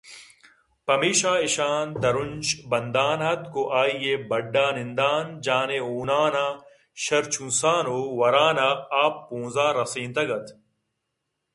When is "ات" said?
10.35-10.47